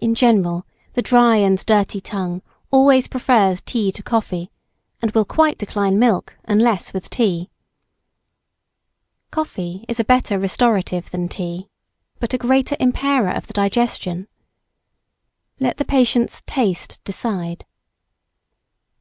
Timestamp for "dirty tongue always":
1.66-3.08